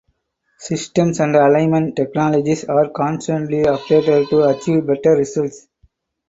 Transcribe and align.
Systems 0.57 1.19
and 1.19 1.35
alignment 1.35 1.95
technologies 1.95 2.63
are 2.65 2.89
constantly 2.89 3.59
updated 3.65 4.29
to 4.31 4.45
achieve 4.49 4.87
better 4.87 5.11
results. 5.11 5.67